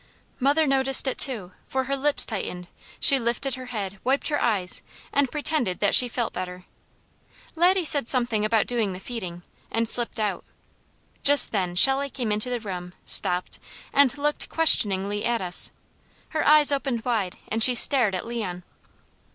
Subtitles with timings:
[0.39, 2.69] Mother noticed it too, for her lips tightened,
[2.99, 4.81] she lifted her head, wiped her eyes,
[5.13, 6.65] and pretended that she felt better.
[7.55, 10.43] Laddie said something about doing the feeding, and slipped out.
[11.21, 13.59] Just then Shelley came into the room, stopped,
[13.93, 15.69] and looked questioningly at us.
[16.29, 18.63] Her eyes opened wide, and she stared hard at Leon.